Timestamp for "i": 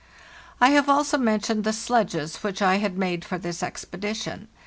0.59-0.69, 2.59-2.77